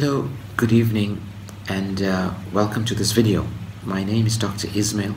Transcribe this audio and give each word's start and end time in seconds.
Hello, 0.00 0.28
good 0.56 0.70
evening, 0.70 1.20
and 1.68 2.00
uh, 2.02 2.32
welcome 2.52 2.84
to 2.84 2.94
this 2.94 3.10
video. 3.10 3.44
My 3.82 4.04
name 4.04 4.28
is 4.28 4.38
Dr. 4.38 4.68
Ismail. 4.72 5.16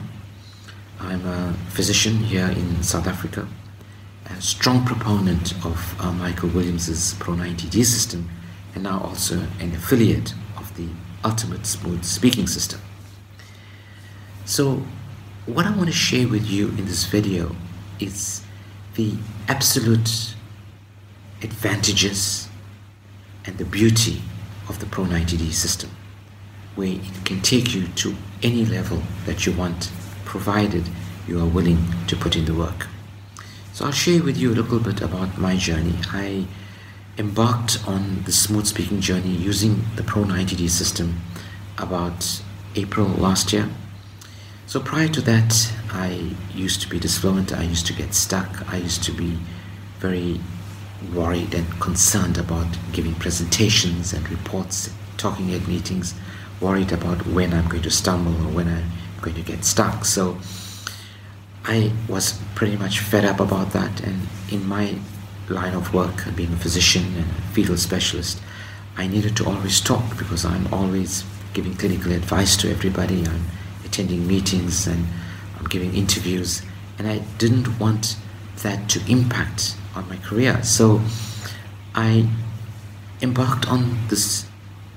I'm 0.98 1.24
a 1.24 1.54
physician 1.68 2.16
here 2.16 2.48
in 2.48 2.82
South 2.82 3.06
Africa, 3.06 3.46
a 4.26 4.42
strong 4.42 4.84
proponent 4.84 5.54
of 5.64 5.94
uh, 6.00 6.10
Michael 6.10 6.48
Williams's 6.48 7.14
Pro 7.20 7.34
90D 7.34 7.84
system, 7.84 8.28
and 8.74 8.82
now 8.82 9.00
also 9.02 9.46
an 9.60 9.72
affiliate 9.72 10.34
of 10.56 10.76
the 10.76 10.88
Ultimate 11.24 11.64
Smooth 11.64 12.02
Speaking 12.02 12.48
System. 12.48 12.80
So, 14.44 14.82
what 15.46 15.64
I 15.64 15.70
want 15.70 15.90
to 15.90 15.96
share 15.96 16.26
with 16.26 16.50
you 16.50 16.70
in 16.70 16.86
this 16.86 17.04
video 17.04 17.54
is 18.00 18.42
the 18.96 19.14
absolute 19.46 20.34
advantages 21.40 22.48
and 23.46 23.58
the 23.58 23.64
beauty 23.64 24.22
of 24.68 24.78
the 24.78 24.86
Pro 24.86 25.04
90D 25.04 25.52
system, 25.52 25.90
where 26.74 26.88
it 26.88 27.24
can 27.24 27.40
take 27.40 27.74
you 27.74 27.88
to 27.88 28.14
any 28.42 28.64
level 28.64 29.02
that 29.26 29.46
you 29.46 29.52
want, 29.52 29.90
provided 30.24 30.88
you 31.26 31.40
are 31.40 31.46
willing 31.46 31.78
to 32.08 32.16
put 32.16 32.36
in 32.36 32.44
the 32.44 32.54
work. 32.54 32.86
So 33.72 33.84
I'll 33.84 33.92
share 33.92 34.22
with 34.22 34.36
you 34.36 34.52
a 34.52 34.54
little 34.54 34.80
bit 34.80 35.00
about 35.00 35.38
my 35.38 35.56
journey. 35.56 35.94
I 36.08 36.46
embarked 37.18 37.86
on 37.86 38.22
the 38.24 38.32
smooth 38.32 38.66
speaking 38.66 39.00
journey 39.00 39.30
using 39.30 39.84
the 39.96 40.02
Pro 40.02 40.24
90D 40.24 40.68
system 40.68 41.20
about 41.78 42.42
April 42.74 43.06
last 43.08 43.52
year. 43.52 43.68
So 44.66 44.80
prior 44.80 45.08
to 45.08 45.20
that, 45.22 45.72
I 45.90 46.34
used 46.54 46.80
to 46.82 46.88
be 46.88 46.98
disfluent, 46.98 47.52
I 47.52 47.62
used 47.62 47.86
to 47.88 47.92
get 47.92 48.14
stuck, 48.14 48.70
I 48.72 48.76
used 48.76 49.02
to 49.04 49.12
be 49.12 49.38
very 49.98 50.40
worried 51.14 51.54
and 51.54 51.68
concerned 51.80 52.38
about 52.38 52.66
giving 52.92 53.14
presentations 53.14 54.12
and 54.12 54.28
reports, 54.30 54.90
talking 55.16 55.52
at 55.52 55.66
meetings, 55.68 56.14
worried 56.60 56.92
about 56.92 57.26
when 57.26 57.52
I'm 57.52 57.68
going 57.68 57.82
to 57.82 57.90
stumble 57.90 58.34
or 58.46 58.52
when 58.52 58.68
I'm 58.68 58.90
going 59.20 59.36
to 59.36 59.42
get 59.42 59.64
stuck. 59.64 60.04
So 60.04 60.38
I 61.64 61.92
was 62.08 62.40
pretty 62.54 62.76
much 62.76 63.00
fed 63.00 63.24
up 63.24 63.40
about 63.40 63.72
that. 63.72 64.00
And 64.02 64.28
in 64.50 64.66
my 64.66 64.96
line 65.48 65.74
of 65.74 65.92
work, 65.92 66.24
being 66.36 66.52
a 66.52 66.56
physician 66.56 67.04
and 67.16 67.30
a 67.30 67.42
fetal 67.52 67.76
specialist, 67.76 68.40
I 68.96 69.06
needed 69.06 69.36
to 69.38 69.46
always 69.46 69.80
talk 69.80 70.18
because 70.18 70.44
I'm 70.44 70.72
always 70.72 71.24
giving 71.54 71.74
clinical 71.74 72.12
advice 72.12 72.56
to 72.58 72.70
everybody. 72.70 73.26
I'm 73.26 73.46
attending 73.84 74.26
meetings 74.26 74.86
and 74.86 75.06
I'm 75.58 75.66
giving 75.66 75.94
interviews. 75.94 76.62
And 76.98 77.08
I 77.08 77.18
didn't 77.38 77.78
want 77.78 78.16
that 78.62 78.88
to 78.90 79.10
impact 79.10 79.76
on 79.94 80.08
my 80.08 80.16
career. 80.16 80.62
So 80.62 81.00
I 81.94 82.28
embarked 83.20 83.68
on 83.68 83.98
this 84.08 84.46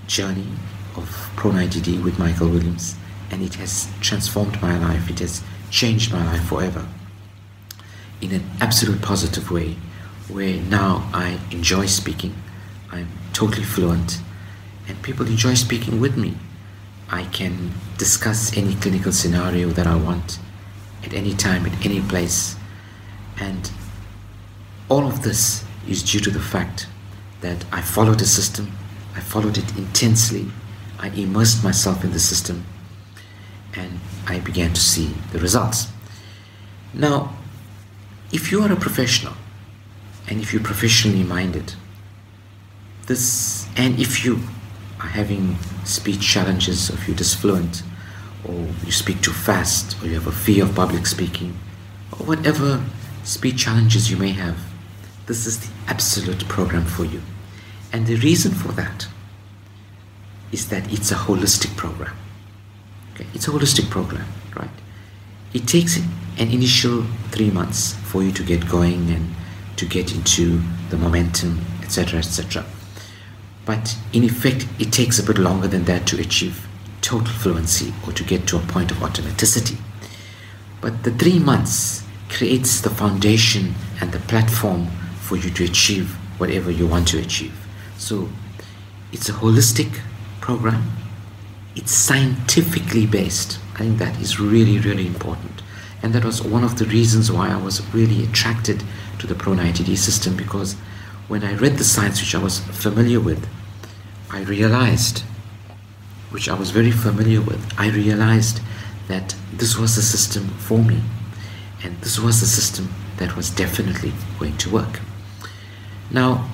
journey 0.08 0.48
of 0.96 1.32
Pro 1.36 1.52
90D 1.52 2.04
with 2.04 2.18
Michael 2.20 2.50
Williams, 2.50 2.96
and 3.32 3.42
it 3.42 3.56
has 3.56 3.88
transformed 4.02 4.62
my 4.62 4.78
life. 4.78 5.10
It 5.10 5.20
has 5.20 5.44
changed 5.70 6.12
my 6.12 6.26
life 6.26 6.44
forever 6.48 6.88
in 8.22 8.32
an 8.32 8.50
absolute 8.62 9.02
positive 9.02 9.52
way, 9.52 9.76
where 10.30 10.58
now 10.62 11.10
I 11.14 11.40
enjoy 11.52 11.86
speaking. 11.86 12.34
I'm 12.92 13.10
totally 13.34 13.66
fluent, 13.66 14.20
and 14.88 15.02
people 15.04 15.28
enjoy 15.28 15.56
speaking 15.56 16.00
with 16.00 16.18
me. 16.18 16.36
I 17.10 17.24
can 17.26 17.74
discuss 17.98 18.56
any 18.58 18.76
clinical 18.76 19.12
scenario 19.12 19.70
that 19.70 19.86
I 19.86 19.96
want 19.96 20.40
at 21.04 21.14
any 21.14 21.36
time, 21.36 21.66
at 21.66 21.86
any 21.86 22.02
place, 22.02 22.56
and 23.40 23.70
all 24.90 25.08
of 25.08 25.24
this 25.24 25.66
is 25.88 26.04
due 26.04 26.20
to 26.20 26.30
the 26.30 26.40
fact 26.40 26.88
that 27.42 27.66
I 27.72 27.82
followed 27.82 28.20
the 28.20 28.26
system, 28.26 28.72
I 29.16 29.20
followed 29.20 29.58
it 29.58 29.78
intensely, 29.78 30.48
I 31.00 31.10
immersed 31.10 31.64
myself 31.64 32.04
in 32.04 32.12
the 32.12 32.20
system, 32.20 32.66
and 33.76 34.00
I 34.28 34.40
began 34.40 34.74
to 34.74 34.82
see 34.82 35.14
the 35.32 35.40
results. 35.40 35.88
Now, 36.94 37.36
if 38.32 38.52
you 38.52 38.62
are 38.64 38.72
a 38.72 38.76
professional 38.76 39.34
and 40.28 40.42
if 40.42 40.54
you're 40.54 40.64
professionally 40.64 41.24
minded, 41.24 41.74
this 43.08 43.68
and 43.78 44.00
if 44.00 44.26
you 44.26 44.40
are 45.00 45.10
having 45.10 45.58
speech 45.84 46.22
challenges, 46.22 46.90
if 46.90 47.08
you're 47.08 47.18
disfluent, 47.18 47.84
or 48.44 48.68
you 48.86 48.92
speak 48.92 49.22
too 49.22 49.34
fast, 49.34 50.02
or 50.02 50.08
you 50.08 50.14
have 50.16 50.28
a 50.28 50.32
fear 50.32 50.64
of 50.64 50.74
public 50.76 51.06
speaking, 51.06 51.58
or 52.12 52.26
whatever 52.26 52.84
speech 53.24 53.58
challenges 53.58 54.10
you 54.10 54.18
may 54.18 54.32
have, 54.32 54.58
this 55.28 55.46
is 55.46 55.60
the 55.60 55.74
absolute 55.88 56.48
program 56.48 56.86
for 56.86 57.06
you. 57.06 57.22
And 57.92 58.06
the 58.06 58.16
reason 58.18 58.52
for 58.52 58.72
that 58.74 59.08
is 60.52 60.70
that 60.70 60.92
it's 60.92 61.12
a 61.12 61.16
holistic 61.16 61.76
program. 61.76 62.16
Okay, 63.14 63.26
it's 63.34 63.48
a 63.48 63.52
holistic 63.52 63.90
program, 63.90 64.28
right? 64.56 64.70
It 65.54 65.68
takes 65.68 65.98
an 65.98 66.52
initial 66.52 67.04
three 67.32 67.50
months 67.50 67.94
for 67.94 68.22
you 68.24 68.32
to 68.34 68.44
get 68.44 68.68
going 68.68 69.10
and 69.10 69.34
to 69.78 69.86
get 69.86 70.14
into 70.14 70.62
the 70.90 70.98
momentum, 70.98 71.60
etc., 71.82 72.20
etc. 72.20 72.66
But 73.66 73.98
in 74.14 74.24
effect, 74.24 74.68
it 74.80 74.92
takes 74.92 75.18
a 75.18 75.24
bit 75.24 75.38
longer 75.38 75.68
than 75.68 75.86
that 75.86 76.06
to 76.08 76.20
achieve 76.20 76.68
total 77.02 77.34
fluency 77.34 77.94
or 78.06 78.14
to 78.14 78.24
get 78.24 78.48
to 78.48 78.58
a 78.58 78.60
point 78.60 78.92
of 78.92 78.98
automaticity. 78.98 79.78
But 80.82 81.04
the 81.04 81.12
three 81.12 81.40
months 81.40 82.04
creates 82.30 82.82
the 82.82 82.90
foundation 82.90 83.74
and 84.02 84.12
the 84.12 84.20
platform 84.20 84.88
for 85.26 85.36
you 85.36 85.50
to 85.50 85.64
achieve 85.64 86.12
whatever 86.38 86.70
you 86.70 86.86
want 86.86 87.08
to 87.08 87.20
achieve. 87.20 87.54
So 87.98 88.30
it's 89.12 89.28
a 89.28 89.34
holistic 89.34 90.00
program, 90.40 90.92
it's 91.76 91.92
scientifically 91.92 93.06
based. 93.08 93.60
I 93.74 93.80
think 93.80 93.98
that 93.98 94.20
is 94.22 94.40
really, 94.40 94.78
really 94.78 95.08
important. 95.08 95.64
And 96.04 96.14
that 96.14 96.24
was 96.24 96.42
one 96.42 96.64
of 96.64 96.78
the 96.78 96.86
reasons 96.86 97.32
why 97.32 97.50
I 97.50 97.58
was 97.58 97.82
really 97.94 98.24
attracted 98.24 98.84
to 99.20 99.28
the 99.28 99.36
Pro 99.36 99.54
90D 99.54 99.98
system 99.98 100.38
because 100.38 100.74
when 101.28 101.44
I 101.44 101.56
read 101.56 101.78
the 101.78 101.84
science, 101.84 102.22
which 102.22 102.36
I 102.36 102.44
was 102.44 102.60
familiar 102.60 103.20
with, 103.20 103.48
I 104.30 104.42
realized, 104.42 105.20
which 106.30 106.48
I 106.48 106.54
was 106.54 106.70
very 106.70 106.92
familiar 106.92 107.42
with, 107.42 107.74
I 107.80 107.90
realized 107.90 108.60
that 109.08 109.36
this 109.52 109.78
was 109.78 109.96
the 109.96 110.02
system 110.02 110.48
for 110.50 110.80
me. 110.80 111.02
And 111.84 112.00
this 112.02 112.20
was 112.20 112.40
the 112.42 112.48
system 112.48 112.94
that 113.18 113.36
was 113.36 113.50
definitely 113.50 114.14
going 114.40 114.58
to 114.58 114.70
work. 114.70 115.00
Now, 116.12 116.50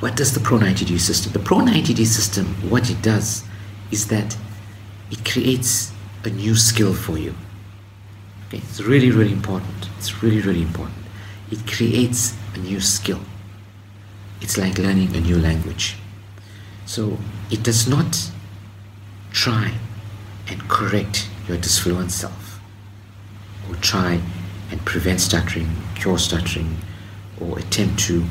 what 0.00 0.16
does 0.16 0.34
the 0.34 0.40
Pro 0.40 0.58
90D 0.58 0.98
system? 1.00 1.32
The 1.32 1.38
Pro 1.38 1.58
90D 1.58 2.06
system, 2.06 2.46
what 2.70 2.90
it 2.90 3.00
does 3.02 3.44
is 3.90 4.08
that 4.08 4.36
it 5.10 5.24
creates 5.24 5.92
a 6.24 6.30
new 6.30 6.54
skill 6.54 6.92
for 6.92 7.18
you. 7.18 7.34
Okay, 8.48 8.58
it's 8.58 8.80
really, 8.80 9.10
really 9.10 9.32
important. 9.32 9.88
It's 9.98 10.22
really, 10.22 10.40
really 10.40 10.62
important. 10.62 10.96
It 11.50 11.66
creates 11.66 12.36
a 12.54 12.58
new 12.58 12.80
skill. 12.80 13.20
It's 14.40 14.58
like 14.58 14.78
learning 14.78 15.14
a 15.16 15.20
new 15.20 15.38
language. 15.38 15.96
So 16.84 17.18
it 17.50 17.62
does 17.62 17.88
not 17.88 18.30
try 19.32 19.72
and 20.48 20.60
correct 20.68 21.28
your 21.48 21.56
disfluent 21.56 22.12
self 22.12 22.60
or 23.68 23.76
try 23.76 24.20
and 24.70 24.84
prevent 24.84 25.20
stuttering, 25.20 25.68
cure 25.94 26.18
stuttering, 26.18 26.76
or 27.40 27.58
attempt 27.58 27.98
to 28.00 28.24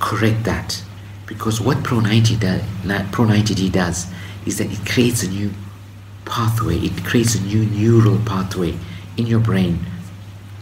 correct 0.00 0.44
that. 0.44 0.82
Because 1.26 1.60
what 1.60 1.82
Pro 1.82 2.00
90 2.00 2.36
does, 2.36 2.62
Pro 3.12 3.24
90D 3.24 3.72
does 3.72 4.06
is 4.44 4.58
that 4.58 4.70
it 4.70 4.86
creates 4.86 5.22
a 5.22 5.28
new 5.28 5.50
pathway, 6.24 6.76
it 6.78 7.04
creates 7.04 7.34
a 7.34 7.42
new 7.42 7.64
neural 7.64 8.18
pathway 8.24 8.74
in 9.16 9.26
your 9.26 9.40
brain 9.40 9.78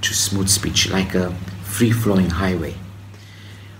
to 0.02 0.14
smooth 0.14 0.48
speech, 0.48 0.90
like 0.90 1.14
a 1.14 1.30
free 1.62 1.90
flowing 1.90 2.30
highway. 2.30 2.74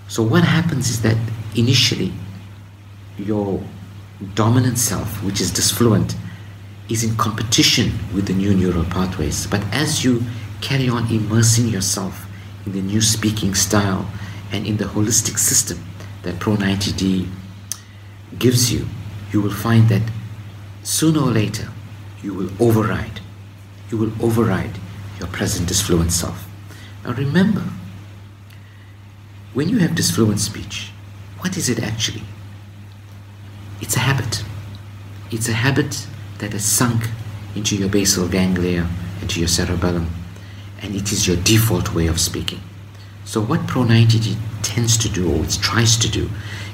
So, 0.07 0.23
what 0.23 0.43
happens 0.43 0.89
is 0.89 1.01
that 1.03 1.17
initially 1.55 2.11
your 3.17 3.63
dominant 4.35 4.77
self, 4.77 5.23
which 5.23 5.41
is 5.41 5.51
disfluent, 5.51 6.15
is 6.89 7.03
in 7.03 7.15
competition 7.15 7.91
with 8.13 8.27
the 8.27 8.33
new 8.33 8.53
neural 8.53 8.83
pathways. 8.85 9.47
But 9.47 9.61
as 9.71 10.03
you 10.03 10.23
carry 10.59 10.89
on 10.89 11.09
immersing 11.11 11.67
yourself 11.67 12.27
in 12.65 12.73
the 12.73 12.81
new 12.81 13.01
speaking 13.01 13.53
style 13.55 14.09
and 14.51 14.65
in 14.65 14.77
the 14.77 14.85
holistic 14.85 15.37
system 15.37 15.83
that 16.23 16.39
Pro 16.39 16.55
90D 16.55 17.27
gives 18.37 18.71
you, 18.71 18.87
you 19.31 19.41
will 19.41 19.51
find 19.51 19.89
that 19.89 20.01
sooner 20.83 21.21
or 21.21 21.31
later 21.31 21.69
you 22.21 22.33
will 22.33 22.49
override. 22.59 23.19
You 23.89 23.97
will 23.97 24.11
override 24.23 24.77
your 25.19 25.27
present 25.27 25.67
disfluent 25.67 26.11
self. 26.11 26.47
Now 27.03 27.13
remember, 27.13 27.63
when 29.53 29.67
you 29.69 29.79
have 29.79 29.95
disfluent 29.95 30.39
speech, 30.39 30.91
what 31.39 31.57
is 31.57 31.69
it 31.69 31.81
actually? 31.81 32.23
It's 33.81 33.95
a 33.95 33.99
habit. 33.99 34.43
It's 35.31 35.49
a 35.49 35.53
habit 35.53 36.07
that 36.37 36.53
has 36.53 36.63
sunk 36.63 37.09
into 37.55 37.75
your 37.75 37.89
basal 37.89 38.27
ganglia, 38.27 38.87
into 39.21 39.39
your 39.39 39.49
cerebellum, 39.49 40.07
and 40.81 40.95
it 40.95 41.11
is 41.11 41.27
your 41.27 41.37
default 41.37 41.93
way 41.93 42.07
of 42.07 42.19
speaking. 42.19 42.59
So, 43.25 43.41
what 43.41 43.67
Pro 43.67 43.83
90D 43.83 44.35
tends 44.61 44.97
to 44.97 45.09
do, 45.09 45.31
or 45.31 45.43
it 45.43 45.57
tries 45.61 45.95
to 45.97 46.09
do, 46.09 46.29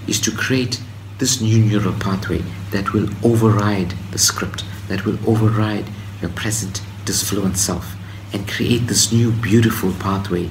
is 0.07 0.19
to 0.21 0.31
create 0.31 0.81
this 1.18 1.42
new 1.42 1.59
neural 1.59 1.94
pathway 2.00 2.44
that 2.71 2.94
will 2.94 3.09
override 3.24 3.94
the 4.12 4.18
script, 4.18 4.63
that 4.88 5.06
will 5.06 5.18
override 5.30 5.86
your 6.21 6.31
present 6.31 6.81
disfluent 7.06 7.57
self 7.57 7.95
and 8.33 8.48
create 8.48 8.88
this 8.88 9.12
new 9.12 9.31
beautiful 9.31 9.94
pathway 9.94 10.50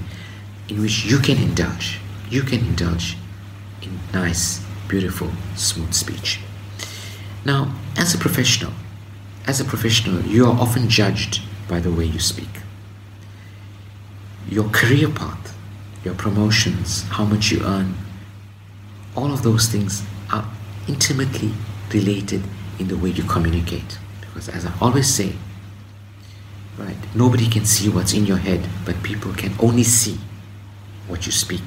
in 0.69 0.81
which 0.81 1.05
you 1.05 1.19
can 1.19 1.37
indulge. 1.39 2.01
You 2.31 2.43
can 2.43 2.61
indulge 2.61 3.17
in 3.83 3.99
nice, 4.13 4.65
beautiful, 4.89 5.31
smooth 5.55 5.95
speech. 5.95 6.41
Now, 7.45 7.75
as 7.97 8.15
a 8.15 8.19
professional, 8.19 8.73
as 9.47 9.61
a 9.61 9.65
professional, 9.65 10.23
you 10.23 10.47
are 10.47 10.59
often 10.59 10.89
judged 10.89 11.43
by 11.69 11.81
the 11.81 11.93
way 11.93 12.05
you 12.05 12.19
speak. 12.19 12.49
Your 14.49 14.69
career 14.71 15.09
path, 15.09 15.57
your 16.05 16.15
promotions, 16.15 17.03
how 17.05 17.25
much 17.25 17.51
you 17.51 17.65
earn, 17.65 17.95
all 19.17 19.33
of 19.33 19.43
those 19.43 19.69
things 19.69 20.03
are 20.33 20.45
intimately 20.89 21.53
related 21.93 22.43
in 22.79 22.89
the 22.89 22.97
way 22.97 23.11
you 23.11 23.25
communicate. 23.25 23.99
Because 24.21 24.49
as 24.49 24.67
I 24.67 24.73
always 24.81 25.13
say, 25.13 25.33
right, 26.79 26.97
nobody 27.15 27.49
can 27.49 27.65
see 27.65 27.89
what's 27.89 28.13
in 28.13 28.27
your 28.27 28.37
head, 28.37 28.69
but 28.85 29.03
people 29.03 29.33
can 29.33 29.53
only 29.59 29.83
see 29.83 30.19
what 31.09 31.27
you 31.27 31.33
speak. 31.33 31.63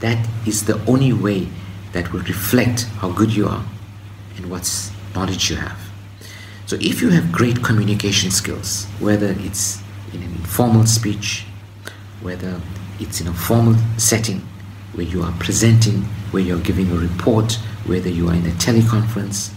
That 0.00 0.26
is 0.46 0.64
the 0.64 0.84
only 0.86 1.12
way 1.12 1.48
that 1.92 2.12
will 2.12 2.20
reflect 2.20 2.84
how 3.00 3.10
good 3.12 3.34
you 3.34 3.48
are 3.48 3.64
and 4.36 4.50
what 4.50 4.92
knowledge 5.14 5.50
you 5.50 5.56
have. 5.56 5.78
So 6.66 6.76
if 6.76 7.00
you 7.00 7.08
have 7.10 7.32
great 7.32 7.62
communication 7.62 8.30
skills, 8.30 8.84
whether 9.00 9.34
it's 9.38 9.80
in 10.12 10.22
an 10.22 10.32
informal 10.32 10.86
speech, 10.86 11.46
whether 12.22 12.60
it's 13.00 13.20
in 13.20 13.28
a 13.28 13.32
formal 13.32 13.74
setting 13.96 14.40
where 14.92 15.06
you 15.06 15.22
are 15.22 15.32
presenting, 15.38 16.02
where 16.32 16.42
you're 16.42 16.58
giving 16.58 16.90
a 16.90 16.94
report, 16.96 17.52
whether 17.86 18.08
you 18.08 18.28
are 18.28 18.34
in 18.34 18.46
a 18.46 18.50
teleconference, 18.50 19.52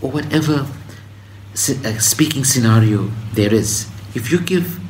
or 0.00 0.10
whatever 0.10 0.66
uh, 1.52 1.98
speaking 1.98 2.44
scenario 2.44 3.10
there 3.32 3.52
is, 3.52 3.88
if 4.14 4.32
you 4.32 4.40
give 4.40 4.80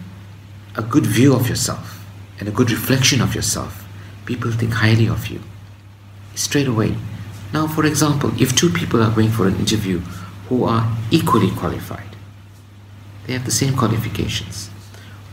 a 0.77 0.83
good 0.83 1.05
view 1.05 1.35
of 1.35 1.49
yourself 1.49 2.05
and 2.39 2.49
a 2.49 2.53
good 2.53 2.71
reflection 2.71 3.21
of 3.21 3.35
yourself, 3.35 3.85
people 4.25 4.51
think 4.51 4.73
highly 4.73 5.09
of 5.09 5.27
you 5.29 5.41
straight 6.35 6.69
away. 6.69 6.97
Now, 7.53 7.67
for 7.67 7.85
example, 7.85 8.31
if 8.41 8.55
two 8.55 8.71
people 8.71 9.03
are 9.03 9.13
going 9.13 9.31
for 9.31 9.47
an 9.49 9.57
interview 9.57 9.99
who 10.49 10.65
are 10.65 10.97
equally 11.11 11.51
qualified, 11.51 12.17
they 13.27 13.33
have 13.33 13.45
the 13.45 13.51
same 13.51 13.77
qualifications. 13.77 14.69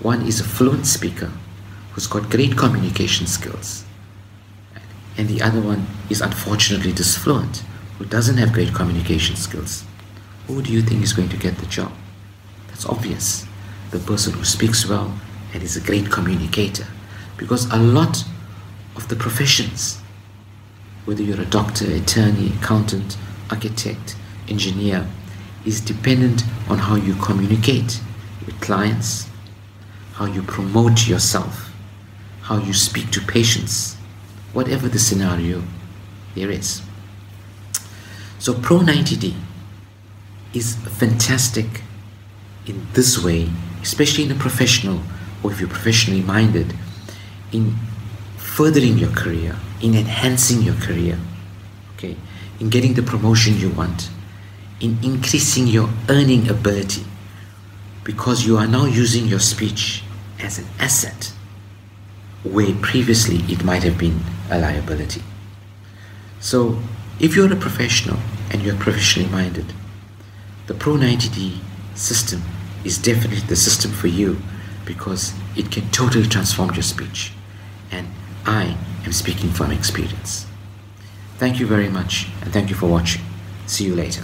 One 0.02 0.26
is 0.26 0.40
a 0.40 0.44
fluent 0.44 0.88
speaker 0.88 1.32
who's 1.98 2.06
got 2.06 2.30
great 2.30 2.56
communication 2.56 3.26
skills, 3.26 3.84
and 5.18 5.28
the 5.28 5.42
other 5.42 5.60
one 5.60 5.88
is 6.12 6.22
unfortunately 6.22 6.92
disfluent 6.94 7.64
who 7.98 8.06
doesn't 8.06 8.38
have 8.38 8.54
great 8.54 8.72
communication 8.72 9.36
skills. 9.36 9.84
Who 10.46 10.62
do 10.62 10.72
you 10.72 10.84
think 10.84 11.02
is 11.02 11.14
going 11.14 11.30
to 11.30 11.38
get 11.38 11.58
the 11.58 11.66
job? 11.66 11.92
That's 12.68 12.86
obvious. 12.86 13.48
The 13.90 13.98
person 13.98 14.34
who 14.34 14.44
speaks 14.44 14.88
well 14.88 15.12
and 15.56 15.64
is 15.64 15.76
a 15.76 15.82
great 15.82 16.12
communicator. 16.12 16.86
Because 17.36 17.66
a 17.72 17.78
lot 17.78 18.24
of 18.96 19.08
the 19.08 19.16
professions 19.16 20.00
whether 21.06 21.24
you're 21.24 21.42
a 21.42 21.46
doctor, 21.46 21.92
attorney, 21.96 22.52
accountant, 22.62 23.18
architect, 23.50 24.16
engineer, 24.50 25.08
is 25.66 25.82
dependent 25.82 26.44
on 26.70 26.78
how 26.78 26.96
you 26.96 27.16
communicate 27.16 28.00
with 28.46 28.60
clients, 28.60 29.28
how 30.14 30.26
you 30.26 30.44
promote 30.44 31.08
yourself, 31.08 31.72
how 32.48 32.58
you 32.58 32.74
speak 32.74 33.12
to 33.12 33.20
patients, 33.20 33.96
whatever 34.54 34.88
the 34.88 34.98
scenario 34.98 35.62
there 36.34 36.50
is. 36.50 36.82
So, 38.40 38.54
Pro 38.54 38.80
90D 38.80 39.34
is 40.54 40.76
fantastic 40.76 41.82
in 42.66 42.88
this 42.94 43.22
way, 43.22 43.50
especially 43.82 44.24
in 44.24 44.32
a 44.32 44.36
professional 44.36 45.02
or 45.44 45.52
if 45.52 45.60
you're 45.60 45.70
professionally 45.70 46.22
minded, 46.22 46.74
in 47.52 47.76
furthering 48.38 48.98
your 48.98 49.12
career, 49.12 49.58
in 49.82 49.94
enhancing 49.94 50.62
your 50.62 50.76
career, 50.76 51.20
okay, 51.96 52.16
in 52.62 52.70
getting 52.70 52.94
the 52.94 53.04
promotion 53.04 53.58
you 53.58 53.70
want, 53.72 54.10
in 54.80 54.98
increasing 55.04 55.68
your 55.68 55.90
earning 56.08 56.50
ability, 56.50 57.04
because 58.06 58.46
you 58.46 58.58
are 58.58 58.68
now 58.68 58.86
using 58.86 59.28
your 59.28 59.40
speech 59.40 60.02
as 60.40 60.58
an 60.60 60.66
asset 60.80 61.34
where 62.48 62.74
previously 62.76 63.38
it 63.52 63.64
might 63.64 63.84
have 63.84 63.98
been 63.98 64.20
a 64.50 64.60
liability. 64.60 65.24
So, 66.40 66.80
if 67.20 67.36
you're 67.36 67.52
a 67.52 67.56
professional 67.56 68.20
and 68.52 68.62
you're 68.62 68.76
professionally 68.76 69.30
minded, 69.30 69.74
the 70.68 70.74
Pro 70.74 70.96
90D 70.96 71.58
system 71.96 72.42
is 72.84 72.98
definitely 72.98 73.40
the 73.48 73.56
system 73.56 73.92
for 73.92 74.08
you 74.08 74.38
because 74.86 75.34
it 75.56 75.72
can 75.72 75.90
totally 75.90 76.28
transform 76.28 76.74
your 76.74 76.84
speech. 76.84 77.34
And 77.92 78.08
I 78.46 78.78
am 79.06 79.12
speaking 79.12 79.50
from 79.50 79.72
experience. 79.72 80.46
Thank 81.38 81.60
you 81.60 81.68
very 81.68 81.90
much 81.90 82.28
and 82.42 82.52
thank 82.54 82.70
you 82.70 82.76
for 82.76 82.88
watching. 82.88 83.22
See 83.66 83.86
you 83.86 83.96
later. 83.96 84.24